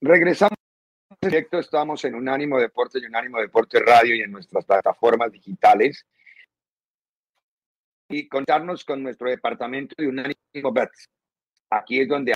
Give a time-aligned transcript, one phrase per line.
[0.00, 0.56] regresamos
[1.20, 6.06] directo, estamos en Unánimo Deporte y Unánimo Deporte Radio y en nuestras plataformas digitales.
[8.08, 11.08] Y contarnos con nuestro departamento de Unánimo Bets.
[11.70, 12.34] Aquí es donde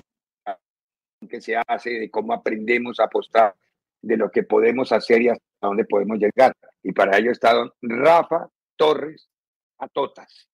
[1.28, 3.54] que se hace, de cómo aprendemos a apostar,
[4.02, 6.52] de lo que podemos hacer y hasta dónde podemos llegar.
[6.82, 9.28] Y para ello está don Rafa Torres
[9.78, 10.48] Atotas.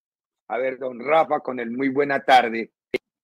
[0.49, 2.71] A ver, don Rafa, con el muy buena tarde.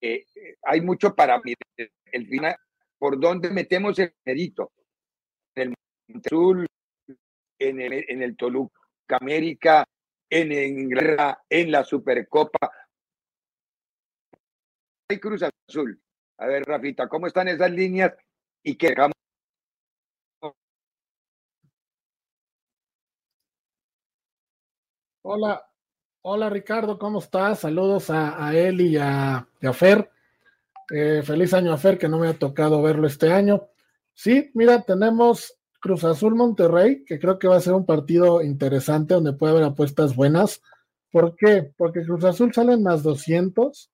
[0.00, 1.54] Eh, eh, hay mucho para mí.
[1.76, 2.56] El final,
[2.98, 4.72] ¿por dónde metemos el dedito?
[5.54, 5.74] En
[6.08, 6.66] el Azul,
[7.58, 8.78] en el, en el Toluca
[9.20, 9.84] América,
[10.28, 12.70] en Inglaterra, en la Supercopa.
[15.08, 16.00] Hay Cruz Azul.
[16.38, 18.12] A ver, Rafita, ¿cómo están esas líneas?
[18.62, 18.94] Y qué
[25.28, 25.68] Hola,
[26.22, 27.60] hola Ricardo, ¿cómo estás?
[27.60, 30.08] Saludos a, él y a, Fer.
[30.90, 33.68] Eh, feliz año a Fer, que no me ha tocado verlo este año.
[34.14, 39.14] Sí, mira, tenemos Cruz Azul Monterrey, que creo que va a ser un partido interesante
[39.14, 40.62] donde puede haber apuestas buenas.
[41.10, 41.72] ¿Por qué?
[41.76, 43.90] Porque Cruz Azul sale en más 200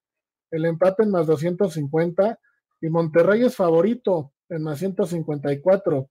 [0.53, 2.39] el empate en más 250
[2.81, 6.09] y Monterrey es favorito en más 154.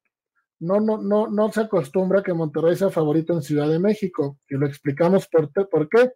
[0.60, 4.56] No, no, no, no se acostumbra que Monterrey sea favorito en Ciudad de México y
[4.56, 6.12] lo explicamos por, por qué.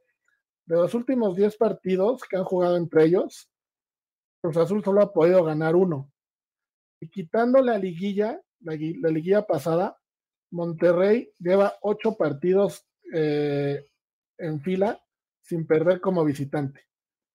[0.65, 3.49] De los últimos 10 partidos que han jugado entre ellos,
[4.45, 6.11] Cruz Azul solo ha podido ganar uno.
[6.99, 9.97] Y quitando la liguilla, la, liguilla pasada,
[10.51, 13.87] Monterrey lleva 8 partidos eh,
[14.37, 15.01] en fila
[15.41, 16.81] sin perder como visitante.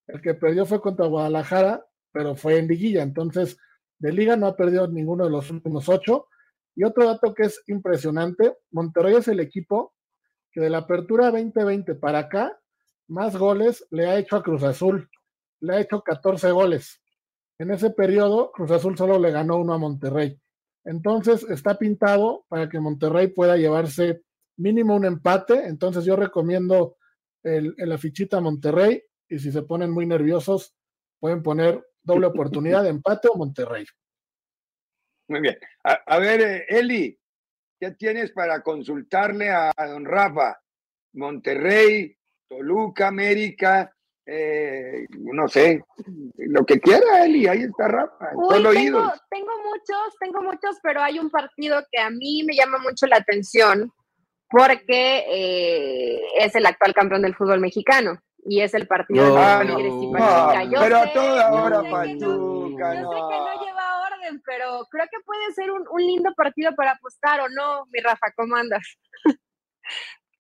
[0.07, 3.03] El que perdió fue contra Guadalajara, pero fue en liguilla.
[3.03, 3.59] Entonces,
[3.99, 6.29] de liga no ha perdido ninguno de los últimos ocho.
[6.77, 9.95] Y otro dato que es impresionante, Monterrey es el equipo
[10.53, 12.57] que de la apertura 2020 para acá,
[13.09, 15.11] más goles le ha hecho a Cruz Azul.
[15.61, 17.01] Le ha hecho 14 goles.
[17.59, 20.41] En ese periodo, Cruz Azul solo le ganó uno a Monterrey.
[20.85, 24.23] Entonces, está pintado para que Monterrey pueda llevarse
[24.57, 25.67] mínimo un empate.
[25.67, 26.97] Entonces, yo recomiendo
[27.43, 30.75] el, el afichita Monterrey y si se ponen muy nerviosos,
[31.19, 33.85] pueden poner doble oportunidad de empate o Monterrey.
[35.29, 35.57] Muy bien.
[35.85, 37.17] A, ver, eh, Eli,
[37.79, 40.61] ¿qué tienes para consultarle a, don Rafa?
[41.13, 42.17] Monterrey,
[42.49, 43.95] Toluca, América,
[44.33, 45.83] eh, no sé,
[46.37, 48.31] lo que quiera, Eli, ahí está Rafa.
[48.35, 52.79] Uy, tengo, tengo, muchos, tengo muchos, pero hay un partido que a mí me llama
[52.79, 53.93] mucho la atención
[54.49, 59.93] porque eh, es el actual campeón del fútbol mexicano y es el partido de Tigres
[60.01, 60.65] y Pachuca.
[60.65, 62.95] Yo pero sé, a toda hora Pachuca.
[62.95, 66.33] No, yo sé que no lleva orden, pero creo que puede ser un, un lindo
[66.37, 68.29] partido para apostar, ¿o no, mi Rafa?
[68.37, 68.83] ¿Cómo andas?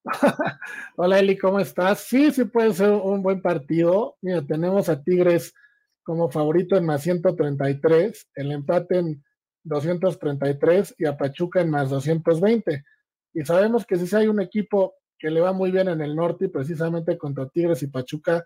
[0.97, 2.00] Hola Eli, ¿cómo estás?
[2.00, 4.16] Sí, sí puede ser un buen partido.
[4.22, 5.53] Mira, tenemos a Tigres
[6.03, 9.25] como favorito en más 133, el empate en
[9.65, 12.84] 233 y a Pachuca en más 220.
[13.34, 16.47] Y sabemos que si hay un equipo que le va muy bien en el norte
[16.47, 18.44] y precisamente contra Tigres y Pachuca,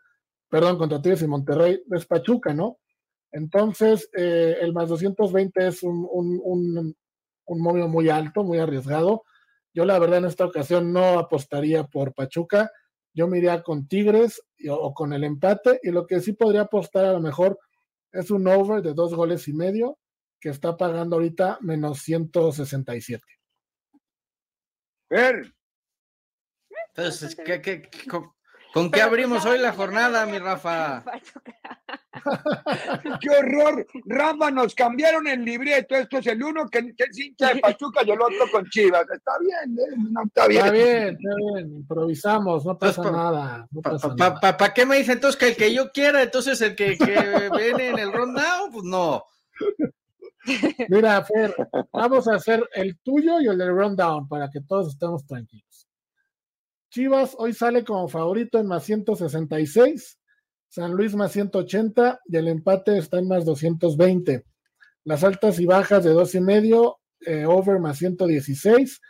[0.50, 2.78] perdón, contra Tigres y Monterrey, es Pachuca, ¿no?
[3.30, 6.94] Entonces, eh, el más 220 es un, un,
[7.46, 9.24] un, muy alto, muy arriesgado.
[9.74, 12.70] Yo la verdad en esta ocasión no apostaría por Pachuca,
[13.12, 17.04] yo me iría con Tigres o con el empate y lo que sí podría apostar
[17.04, 17.58] a lo mejor
[18.12, 19.98] es un over de dos goles y medio
[20.40, 23.24] que está pagando ahorita menos 167.
[25.10, 25.54] Ver,
[26.96, 27.90] entonces, ¿qué,
[28.72, 31.04] con, qué abrimos hoy la jornada, mi Rafa?
[33.20, 33.86] ¡Qué horror!
[34.06, 35.94] Rafa, nos cambiaron el libreto.
[35.94, 39.06] Esto es el uno que, es hincha de Pachuca y el otro con Chivas.
[39.10, 39.96] Está bien, ¿eh?
[40.10, 40.64] no, está bien.
[40.64, 41.76] Está bien, está bien.
[41.76, 43.68] Improvisamos, no pasa nada.
[44.40, 47.88] ¿Para qué me dice entonces que el que yo quiera, entonces el que, que viene
[47.88, 48.70] en el rundown?
[48.72, 49.24] Pues no.
[50.88, 51.54] Mira, Fer,
[51.92, 55.88] vamos a hacer el tuyo y el del rundown para que todos estemos tranquilos.
[56.90, 60.18] Chivas hoy sale como favorito en más 166,
[60.74, 64.44] San Luis más 180 y el empate está en más 220.
[65.04, 69.00] Las altas y bajas de dos y medio, eh, over más 116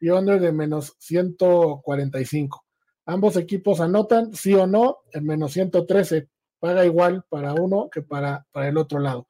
[0.00, 2.64] y under de menos 145.
[3.06, 6.28] Ambos equipos anotan, sí o no, en menos 113.
[6.58, 9.28] Paga igual para uno que para, para el otro lado.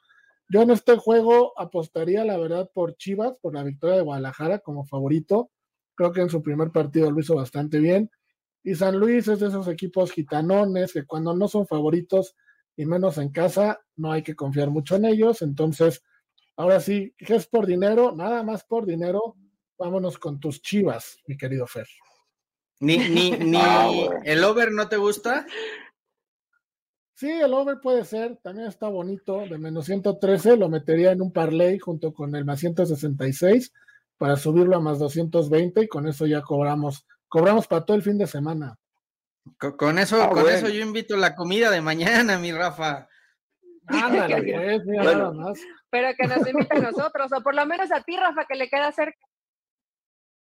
[0.49, 4.87] Yo en este juego apostaría, la verdad, por Chivas, por la victoria de Guadalajara como
[4.87, 5.50] favorito.
[5.94, 8.11] Creo que en su primer partido lo hizo bastante bien.
[8.62, 12.37] Y San Luis es de esos equipos gitanones que cuando no son favoritos
[12.76, 15.43] y menos en casa, no hay que confiar mucho en ellos.
[15.43, 16.03] Entonces,
[16.56, 18.12] ahora sí, ¿qué es por dinero?
[18.14, 19.37] Nada más por dinero.
[19.79, 21.87] Vámonos con tus chivas, mi querido Fer.
[22.81, 23.91] ¿Ni, ni, ni ah,
[24.25, 25.47] el over no te gusta?
[27.23, 31.32] Sí, el over puede ser, también está bonito, de menos 113 lo metería en un
[31.32, 33.73] parlay junto con el más 166
[34.17, 38.19] para subirlo a más 220 y con eso ya cobramos, cobramos para todo el fin
[38.19, 38.76] de semana.
[39.79, 43.08] Con, eso, ah, con eso yo invito la comida de mañana, mi Rafa.
[43.87, 45.58] Ándale, pues, mira, nada más.
[45.88, 48.69] Pero que nos invite a nosotros, o por lo menos a ti, Rafa, que le
[48.69, 49.19] queda cerca.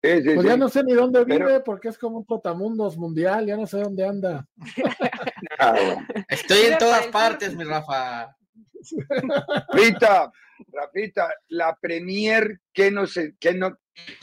[0.01, 3.65] pues ya no sé ni dónde vive porque es como un potamundos mundial, ya no
[3.65, 4.45] sé dónde anda.
[5.59, 5.75] Ah,
[6.29, 8.35] Estoy en todas partes, mi Rafa.
[9.71, 10.31] Rita,
[10.67, 13.73] Rafita, la Premier que nos, que nos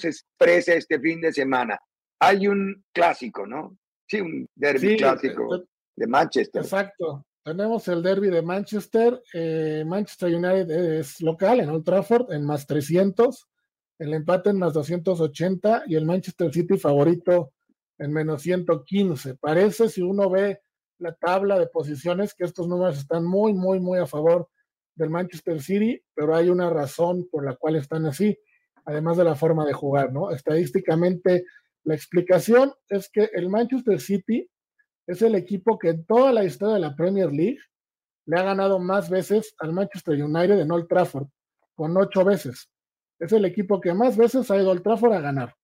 [0.03, 1.79] expresa este fin de semana.
[2.21, 3.77] Hay un clásico, ¿no?
[4.07, 5.65] Sí, un derby clásico eh,
[5.97, 6.63] de Manchester.
[6.63, 7.25] Exacto.
[7.43, 9.23] Tenemos el derby de Manchester.
[9.33, 13.49] Eh, Manchester United es local en Old Trafford en más 300.
[13.99, 17.53] El empate en más 280 y el Manchester City favorito
[17.99, 19.37] en menos 115.
[19.37, 20.61] Parece, si uno ve
[20.99, 24.49] la tabla de posiciones, que estos números están muy, muy, muy a favor
[24.95, 28.39] del Manchester City, pero hay una razón por la cual están así,
[28.85, 30.31] además de la forma de jugar, ¿no?
[30.31, 31.45] Estadísticamente
[31.85, 34.49] la explicación es que el Manchester City
[35.07, 37.59] es el equipo que en toda la historia de la Premier League
[38.27, 41.27] le ha ganado más veces al Manchester United en Old Trafford,
[41.75, 42.71] con ocho veces.
[43.19, 45.55] Es el equipo que más veces ha ido a Old Trafford a ganar.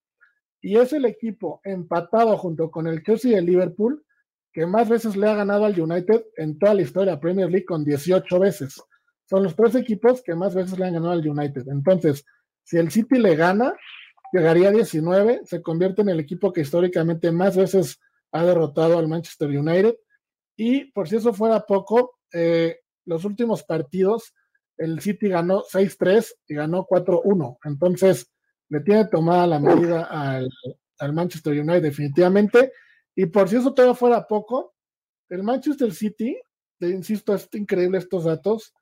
[0.61, 4.05] Y es el equipo empatado junto con el Chelsea y el Liverpool
[4.53, 7.51] que más veces le ha ganado al United en toda la historia de la Premier
[7.51, 8.83] League con 18 veces.
[9.29, 11.69] Son los tres equipos que más veces le han ganado al United.
[11.69, 12.25] Entonces,
[12.65, 13.75] si el City le gana,
[14.33, 18.01] llegaría a 19, se convierte en el equipo que históricamente más veces
[18.33, 19.97] ha derrotado al Manchester United.
[20.57, 24.35] Y por si eso fuera poco, eh, los últimos partidos,
[24.77, 27.59] el City ganó 6-3 y ganó 4-1.
[27.65, 28.31] Entonces,
[28.69, 30.51] le tiene tomada la medida al,
[31.13, 32.73] Manchester United definitivamente.
[33.15, 34.75] Y por si eso todavía fuera poco,
[35.29, 36.39] el Manchester City,
[36.79, 38.75] te insisto, es increíble estos datos,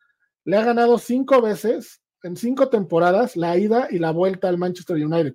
[0.44, 4.96] le ha ganado cinco veces en cinco temporadas la ida y la vuelta al Manchester
[4.96, 5.34] United.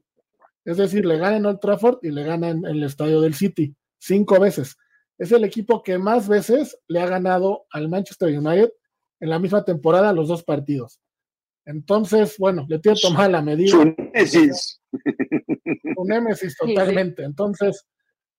[0.66, 3.76] Es decir, le gana en Old Trafford y le gana en, el estadio del City,
[4.00, 4.76] cinco veces.
[5.18, 8.72] Es el equipo que más veces le ha ganado al Manchester United
[9.20, 11.00] en la misma temporada los dos partidos.
[11.64, 13.78] Entonces, bueno, le tiene que tomar la medida.
[13.78, 14.82] Un némesis.
[15.96, 17.24] Un némesis totalmente.
[17.24, 17.86] Entonces,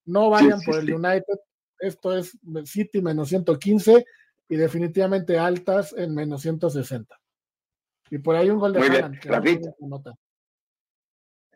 [0.06, 1.38] no vayan por el United.
[1.79, 4.05] Esto es City menos 115
[4.49, 7.20] y definitivamente altas en menos 160.
[8.10, 9.70] Y por ahí un gol de Haaland, Rafita,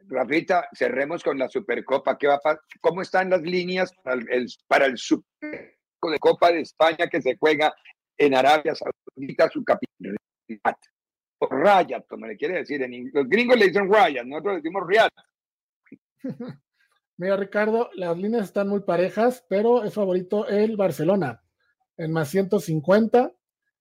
[0.07, 2.17] Rafita, cerremos con la Supercopa.
[2.17, 2.41] ¿Qué va
[2.81, 7.37] ¿Cómo están las líneas para el, para el Super de Copa de España que se
[7.39, 7.75] juega
[8.17, 10.17] en Arabia Saudita, su capital?
[11.41, 12.83] Rayat, como le quiere decir.
[12.83, 15.11] En, los gringos le dicen Rayat, nosotros le decimos Riyadh.
[17.17, 21.43] Mira, Ricardo, las líneas están muy parejas, pero es favorito el Barcelona
[21.97, 23.33] en más 150,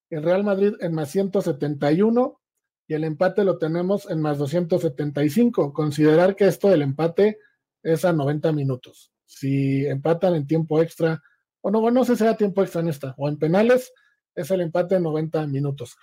[0.10, 2.43] el Real Madrid en más 171
[2.88, 5.74] y el empate lo tenemos en más 275.
[5.74, 7.40] Considerar que esto del empate
[7.82, 9.12] es a 90 minutos.
[9.26, 11.22] Si empatan en tiempo extra,
[11.62, 13.94] o no, bueno, no sé si sea tiempo extra en esta, o en penales,
[14.36, 15.96] es el empate en 90 minutos.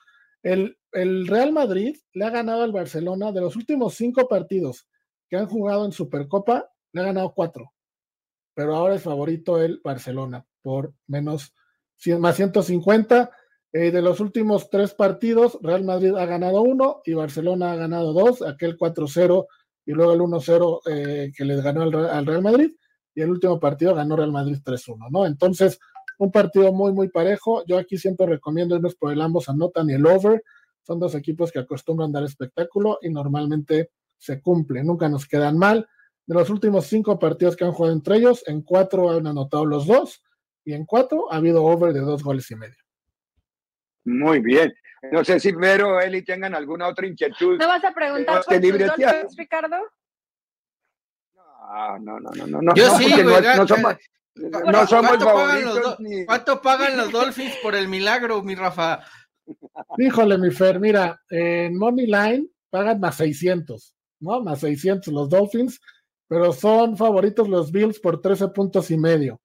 [0.42, 4.88] El, el Real Madrid le ha ganado al Barcelona de los últimos cinco partidos
[5.28, 7.72] que han jugado en Supercopa, le ha ganado cuatro.
[8.54, 11.54] Pero ahora es favorito el Barcelona por menos
[12.18, 13.30] más 150.
[13.72, 18.12] Eh, de los últimos tres partidos, Real Madrid ha ganado uno y Barcelona ha ganado
[18.12, 19.46] dos, aquel 4-0
[19.86, 22.72] y luego el 1-0 eh, que les ganó al, Real Madrid
[23.14, 25.24] y el último partido ganó Real Madrid 3-1, ¿no?
[25.24, 25.78] Entonces,
[26.18, 27.64] un partido muy, muy parejo.
[27.66, 30.42] Yo aquí siempre recomiendo irnos por el ambos anotan y el over.
[30.82, 35.88] Son dos equipos que acostumbran dar espectáculo y normalmente se cumplen, nunca nos quedan mal.
[36.26, 39.86] De los últimos cinco partidos que han jugado entre ellos, en cuatro han anotado los
[39.86, 40.22] dos
[40.64, 42.89] y en cuatro ha habido over de dos goles y medio.
[44.04, 44.74] Muy bien.
[45.12, 47.58] No sé si Vero o Eli tengan alguna otra inquietud.
[47.58, 49.76] ¿No vas a preguntar por tus Dolphins, Ricardo?
[52.00, 52.74] No, no, no, no, no.
[52.74, 53.96] Yo sí, no, somos,
[54.34, 59.00] no somos ¿Cuánto, pagan los ¿Cuánto pagan los Dolphins por el milagro, mi Rafa?
[59.98, 64.42] Híjole, mi Fer, mira, en Money Line pagan más 600, ¿no?
[64.42, 65.80] Más 600 los Dolphins,
[66.28, 69.40] pero son favoritos los Bills por 13 puntos y medio.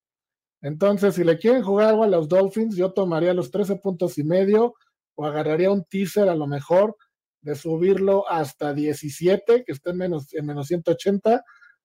[0.65, 4.24] Entonces, si le quieren jugar algo a los Dolphins, yo tomaría los 13 puntos y
[4.24, 4.74] medio
[5.13, 6.98] o agarraría un teaser a lo mejor
[7.41, 11.43] de subirlo hasta 17, que esté en menos, en menos 180,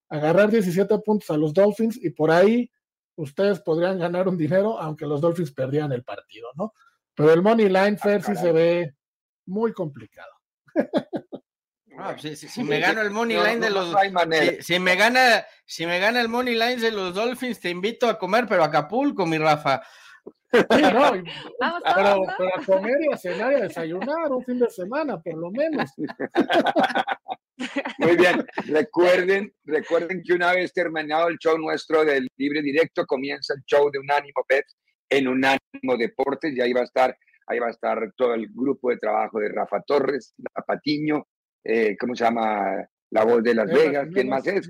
[0.09, 2.71] agarrar 17 puntos a los Dolphins y por ahí
[3.17, 6.73] ustedes podrían ganar un dinero, aunque los Dolphins perdieran el partido, ¿no?
[7.15, 8.95] Pero el Money Line ah, Fair sí se ve
[9.45, 10.33] muy complicado.
[12.03, 13.95] Ah, si, me gano el money line de los
[14.61, 18.19] si, me gana si me gana el money line de los Dolphins te invito a
[18.19, 19.81] comer pero a Acapulco mi Rafa
[20.51, 25.51] pero, a comer y a cenar y a desayunar un fin de semana, por lo
[25.53, 25.89] menos.
[27.99, 33.55] Muy bien, recuerden, recuerden que una vez terminado el show nuestro del Libre Directo, comienza
[33.55, 34.77] el show de Unánimo Pets
[35.09, 38.91] en Unánimo Deportes y ahí va a estar, ahí va a estar todo el grupo
[38.91, 41.29] de trabajo de Rafa Torres, La Patiño,
[41.63, 42.89] eh, ¿cómo se llama?
[43.11, 44.69] La voz de Las Vegas, ¿quién más es?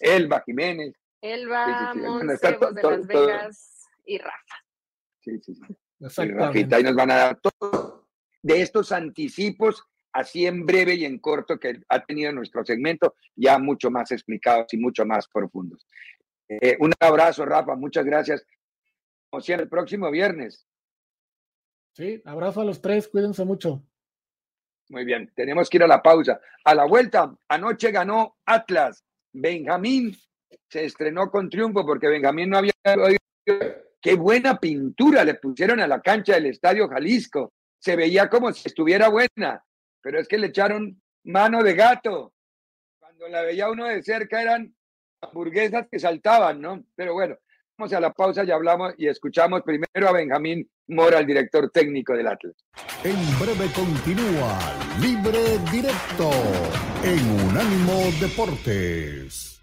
[0.00, 0.94] Elba Jiménez.
[1.20, 4.56] Elba, de Las Vegas y Rafa.
[5.20, 5.62] Sí, sí, sí.
[6.00, 8.08] Y Rafita, ahí nos van a dar todo
[8.42, 13.58] de estos anticipos así en breve y en corto que ha tenido nuestro segmento, ya
[13.58, 15.86] mucho más explicados y mucho más profundos.
[16.48, 18.44] Eh, un abrazo, Rafa, muchas gracias.
[19.30, 20.66] Como siempre, el próximo viernes.
[21.94, 23.82] Sí, abrazo a los tres, cuídense mucho.
[24.92, 26.38] Muy bien, tenemos que ir a la pausa.
[26.64, 29.02] A la vuelta, anoche ganó Atlas.
[29.32, 30.14] Benjamín
[30.68, 32.72] se estrenó con triunfo porque Benjamín no había
[34.00, 37.54] Qué buena pintura le pusieron a la cancha del Estadio Jalisco.
[37.78, 39.64] Se veía como si estuviera buena
[40.02, 42.34] pero es que le echaron mano de gato.
[42.98, 44.74] Cuando la veía uno de cerca eran
[45.22, 46.84] hamburguesas que saltaban, ¿no?
[46.96, 47.38] Pero bueno,
[47.78, 52.12] vamos a la pausa y hablamos y escuchamos primero a Benjamín Mora, el director técnico
[52.14, 52.54] del Atlas.
[53.04, 54.58] En breve continúa
[55.00, 56.30] Libre Directo
[57.02, 59.60] en Unánimo Deportes.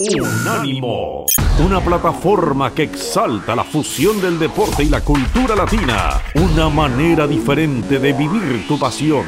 [0.00, 1.26] Unánimo,
[1.66, 7.98] una plataforma que exalta la fusión del deporte y la cultura latina, una manera diferente
[7.98, 9.26] de vivir tu pasión.